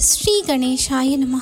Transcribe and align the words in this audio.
శ్రీ 0.00 0.42
గణేశాయ 0.50 1.16
నమ. 1.16 1.40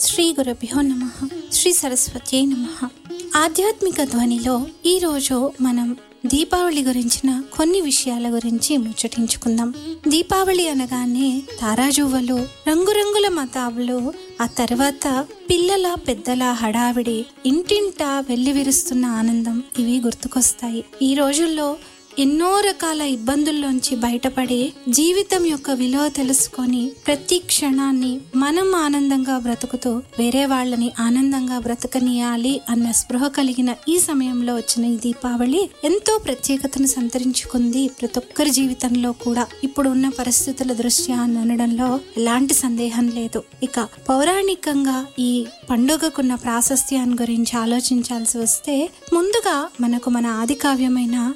శ్రీ 0.00 0.34
గురభ్యో 0.38 0.80
నమ. 0.80 1.10
శ్రీ 1.52 1.72
సరస్వతి 1.72 2.46
నమ. 2.46 2.88
ఆధ్యాత్మిక 3.36 4.02
ధ్వనిలో 4.04 4.66
ఈరోజు 4.86 5.52
మనం 5.60 5.96
దీపావళి 6.26 6.82
గురించిన 6.82 7.42
కొన్ని 7.58 7.80
విషయాల 7.80 8.34
గురించి 8.34 8.76
ముచ్చటించుకుందాం. 8.76 9.74
దీపావళి 10.08 10.68
అనగానే 10.68 11.42
తారాజువ్వలు 11.60 12.34
రంగురంగుల 12.68 13.28
మతాబులు 13.28 14.12
ఆ 14.40 14.46
తర్వాత 14.46 15.26
పిల్లల 15.50 15.94
పెద్దల 16.08 16.42
హడావిడి 16.42 17.26
ఇంటింటా 17.46 18.20
వెల్లివిరుస్తున్న 18.20 19.06
ఆనందం 19.06 19.62
ఇవి 19.78 20.00
గుర్తుకొస్తాయి. 20.00 20.84
ఈ 21.02 21.14
రోజుల్లో 21.14 21.76
ఎన్నో 22.18 22.60
రకాల 22.60 23.02
ఇబ్బందుల్లోంచి 23.02 23.96
బయటపడి 23.96 24.58
జీవితం 24.88 25.46
యొక్క 25.46 25.70
విలువ 25.70 26.08
తెలుసుకొని 26.08 26.90
ప్రతి 27.06 27.38
క్షణాన్ని 27.38 28.20
మనం 28.36 28.74
ఆనందంగా 28.74 29.38
బ్రతుకుతూ 29.38 30.02
వేరే 30.18 30.46
వాళ్ళని 30.46 30.92
ఆనందంగా 31.00 31.58
బ్రతకనీయాలి 31.58 32.60
అన్న 32.68 32.90
స్పృహ 32.90 33.28
కలిగిన 33.28 33.74
ఈ 33.88 33.98
సమయంలో 33.98 34.54
వచ్చిన 34.54 34.84
ఈ 34.84 34.96
దీపావళి 34.96 35.70
ఎంతో 35.84 36.18
ప్రత్యేకతను 36.18 36.86
సంతరించుకుంది 36.86 37.90
ప్రతి 38.00 38.18
ఒక్కరి 38.18 38.50
జీవితంలో 38.50 39.12
కూడా. 39.12 39.46
ఇప్పుడు 39.64 39.88
ఉన్న 39.88 40.08
పరిస్థితుల 40.08 40.72
దృష్ట్యా 40.72 41.16
అని 41.16 41.38
అనడంలో 41.38 42.00
ఎలాంటి 42.16 42.54
సందేహం 42.54 43.08
లేదు. 43.08 43.42
ఇక 43.62 43.88
పౌరాణికంగా 44.08 45.06
ఈ 45.18 45.46
పండుగకున్న 45.70 46.34
ప్రాశస్త్యాన్ని 46.34 47.14
గురించి 47.14 47.56
ఆలోచించాల్సి 47.56 48.38
వస్తే 48.38 48.90
ముందుగా 49.12 49.68
మనకు 49.80 50.10
మన 50.10 50.26
ఆది 50.26 50.54
కావ్యమైన 50.54 51.32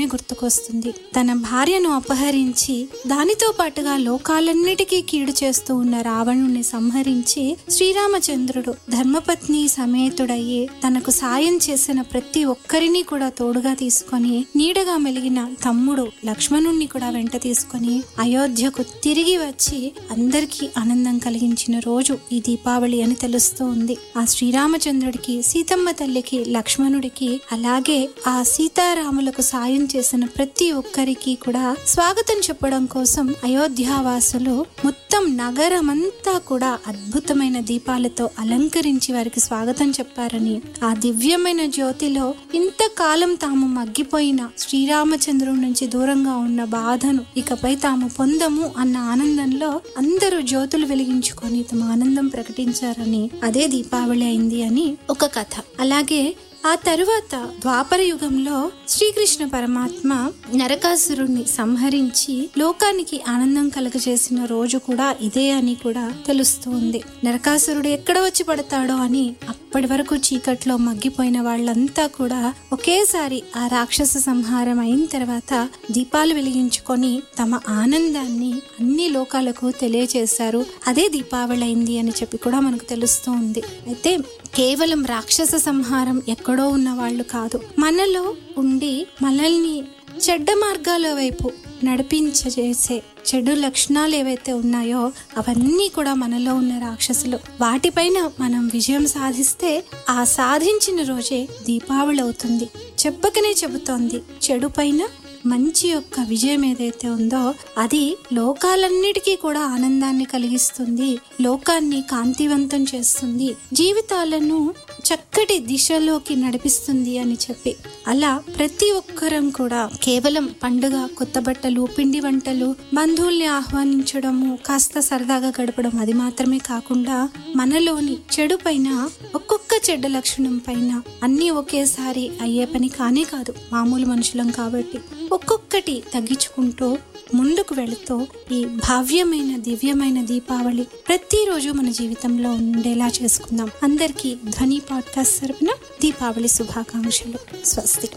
రామాయణమే 0.00 0.06
గుర్తుకొస్తుంది. 0.12 0.90
తన 1.16 1.28
భార్యను 1.44 1.90
అపహరించి 1.90 2.76
దానితో 3.06 3.48
పాటుగా 3.58 3.94
లోకాలన్నిటికీ 4.00 4.98
కీడు 5.02 5.32
చేస్తూ 5.40 5.72
ఉన్న 5.76 5.96
రావణుణ్ణి 6.02 6.62
సంహరించి 6.70 7.44
శ్రీరామచంద్రుడు 7.74 8.72
ధర్మపత్ని 8.90 9.62
సమేతుడయ్యి 9.68 10.62
తనకు 10.82 11.10
సాయం 11.18 11.56
చేసిన 11.66 12.00
ప్రతి 12.12 12.42
ఒక్కరిని 12.44 13.02
కూడా 13.02 13.28
తోడుగా 13.38 13.72
తీసుకొని 13.74 14.36
నీడగా 14.56 14.96
మెలిగిన 14.98 15.40
తమ్ముడు 15.64 16.06
లక్ష్మణుణ్ణి 16.26 16.86
కూడా 16.86 17.08
వెంట 17.10 17.34
తీసుకొని 17.42 17.94
అయోధ్యకు 18.20 18.84
తిరిగి 19.02 19.36
వచ్చి 19.38 19.80
అందరికీ 20.10 20.64
ఆనందం 20.78 21.16
కలిగించిన 21.18 21.76
రోజు 21.80 22.16
ఈ 22.32 22.40
దీపావళి 22.40 23.00
అని 23.02 23.16
తెలుస్తూ 23.16 23.62
ఉంది 23.74 23.96
ఆ 24.16 24.24
శ్రీరామచంద్రుడికి 24.30 25.36
సీతమ్మ 25.42 25.90
తల్లికి 26.00 26.40
లక్ష్మణుడికి 26.56 27.30
అలాగే 27.52 28.00
ఆ 28.28 28.36
సీతారాములకు 28.50 29.42
సాయం 29.50 29.84
చేసిన 29.90 30.24
ప్రతి 30.34 30.72
ఒక్కరికి 30.72 31.34
కూడా 31.36 31.64
స్వాగతం 31.86 32.38
చెప్పడం 32.40 32.86
కోసం 32.86 33.26
అయోధ్యావాసులు 33.44 34.54
మొత్తం 34.84 35.22
నగరమంతా 35.36 36.38
కూడా 36.46 36.78
అద్భుతమైన 36.86 37.60
దీపాలతో 37.60 38.30
అలంకరించి 38.38 39.12
వారికి 39.12 39.40
స్వాగతం 39.40 39.90
చెప్పారని 39.90 40.54
ఆ 40.82 40.94
దివ్యమైన 40.94 41.64
జ్యోతిలో 41.70 42.26
ఇంతకాలం 42.54 43.34
తాము 43.36 43.66
మగ్గిపోయిన 43.68 44.40
శ్రీరామచంద్రుడి 44.58 45.60
నుంచి 45.60 45.86
దూరంగా 45.86 46.36
ఉన్న 46.38 46.64
బాధను 46.74 47.24
ఇకపై 47.36 47.74
తాము 47.76 48.08
పొందము 48.18 48.72
అన్న 48.78 48.96
ఆనందంలో 49.12 49.70
అందరూ 49.96 50.40
జ్యోతులు 50.42 50.86
వెలిగించుకొని 50.86 51.62
తమ 51.62 51.84
ఆనందం 51.92 52.28
ప్రకటించారని 52.28 53.30
అదే 53.42 53.66
దీపావళి 53.66 54.24
అయింది 54.24 54.62
అని 54.62 54.86
ఒక 55.10 55.24
కథ. 55.36 55.54
అలాగే 55.80 56.22
ఆ 56.66 56.74
తరువాత 56.74 57.34
ద్వాపర 57.60 58.00
యుగంలో 58.00 58.70
శ్రీకృష్ణ 58.88 59.46
పరమాత్మ 59.46 60.32
నరకాసురుణ్ణి 60.54 61.44
సంహరించి 61.44 62.50
లోకానికి 62.58 63.22
ఆనందం 63.28 63.68
కలగజేసిన 63.68 64.44
రోజు 64.44 64.78
కూడా 64.78 65.16
ఇదే 65.20 65.50
అని 65.50 65.74
కూడా 65.74 66.12
తెలుస్తుంది. 66.26 67.02
నరకాసురుడు 67.24 67.88
ఎక్కడ 67.88 68.18
వచ్చి 68.18 68.44
పడతాడో 68.44 68.94
అని 68.94 69.36
అప్పటి 69.70 69.86
వరకు 69.86 70.16
చీకట్లో 70.16 70.76
మగ్గిపోయిన 70.76 71.40
వాళ్ళంతా 71.40 72.06
కూడా 72.06 72.54
ఒకేసారి 72.72 73.42
ఆ 73.56 73.66
రాక్షస 73.66 74.16
సంహారం 74.16 74.78
అయిన 74.80 75.04
తర్వాత 75.04 75.68
దీపాలు 75.90 76.34
వెలిగించుకొని 76.34 77.22
తమ 77.38 77.60
ఆనందాన్ని 77.68 78.50
అన్ని 78.80 79.08
లోకాలకు 79.08 79.70
తెలియజేశారు 79.70 80.66
అదే 80.86 81.08
దీపావళి 81.08 81.62
అయింది 81.62 81.98
అని 81.98 82.10
చెప్పి 82.10 82.36
కూడా 82.36 82.60
మనకు 82.60 82.84
తెలుస్తూ 82.84 83.32
ఉంది. 83.32 83.62
అయితే 83.86 84.16
కేవలం 84.54 85.04
రాక్షస 85.04 85.54
సంహారం 85.54 86.22
ఎక్కడో 86.28 86.68
ఉన్న 86.68 86.90
వాళ్ళు 86.90 87.22
కాదు. 87.22 87.60
మనలో 87.78 88.34
ఉండి 88.58 89.06
మనల్ని 89.22 89.82
చెడ్డ 90.30 90.50
మార్గాల 90.50 91.14
వైపు 91.14 91.52
నడిపించేసే 91.84 93.02
చెడు 93.28 93.52
లక్షణాలు 93.52 94.16
ఏవైతే 94.16 94.52
ఉన్నాయో 94.52 95.12
అవన్నీ 95.36 95.88
కూడా 95.88 96.14
మనలో 96.14 96.54
ఉన్న 96.54 96.78
రాక్షసులు. 96.78 97.38
వాటిపైన 97.60 98.30
మనం 98.40 98.68
విజయం 98.68 99.06
సాధిస్తే 99.06 99.84
ఆ 100.10 100.24
సాధించిన 100.24 101.02
రోజే 101.02 101.48
దీపావళి 101.66 102.20
అవుతుంది. 102.20 102.64
చెప్పకనే 103.06 103.54
చెబుతోంది 103.64 104.16
చెడు 104.16 104.66
పైన 104.66 105.00
మంచి 105.46 105.88
యొక్క 105.88 106.20
విజయం 106.20 106.64
ఏదైతే 106.64 107.08
ఉందో 107.08 107.54
అది 107.78 108.16
లోకాలన్నిటికీ 108.32 109.36
కూడా 109.36 109.60
ఆనందాన్ని 109.60 110.24
కలిగిస్తుంది 110.24 111.18
లోకాన్ని 111.40 112.02
కాంతివంతం 112.02 112.86
చేస్తుంది 112.94 113.56
జీవితాలను 113.72 114.74
చక్కటి 115.00 115.58
దిశలోకి 115.58 116.36
నడిపిస్తుంది 116.36 117.18
అని 117.18 117.34
చెప్పి. 117.34 117.76
అలా 118.08 118.42
ప్రతి 118.58 118.90
ఒక్కరం 118.90 119.50
కూడా 119.50 119.90
కేవలం 120.02 120.54
పండుగ 120.62 121.06
కొత్త 121.18 121.38
బట్టలు 121.38 121.88
పిండి 121.98 122.20
వంటలు 122.20 122.74
బంధువుల్ని 122.94 123.46
ఆహ్వానించడము 123.46 124.58
కాస్త 124.66 125.00
సరదాగా 125.00 125.52
గడపడం 125.60 125.98
అది 126.00 126.12
మాత్రమే 126.12 126.58
కాకుండా 126.58 127.28
మనలోని 127.56 128.16
చెడు 128.40 128.56
పైన 128.56 129.08
ఒక్కొక్క 129.34 129.90
చెడ్డ 129.90 130.06
లక్షణం 130.06 130.58
పైన 130.58 131.02
అన్నీ 131.22 131.50
ఒకేసారి 131.50 132.30
అయ్యే 132.40 132.64
పని 132.64 132.88
కానే 132.88 133.24
కాదు 133.24 133.54
మామూలు 133.72 134.06
మనుషులం 134.06 134.50
కాబట్టి. 134.50 134.98
ఒక్కొక్కటి 135.32 136.02
తగ్గించుకుంటూ 136.14 136.98
ముందుకు 137.34 137.74
వెళుతూ 137.74 138.26
ఈ 138.52 138.64
భావ్యమైన 138.64 139.56
దివ్యమైన 139.56 140.24
దీపావళి 140.24 140.82
ప్రతిరోజు 141.08 141.68
మన 141.68 141.90
జీవితంలో 141.90 142.50
ఉండేలా 142.50 143.10
చేసుకుందాం. 143.22 143.70
అందరికీ 143.82 144.34
ధ్వని 144.34 144.80
పాడ్కాస్ట్ 144.90 145.40
తరపున 145.40 145.68
దీపావళి 146.02 146.48
శుభాకాంక్షలు. 146.48 147.66
స్వస్తి 147.66 148.08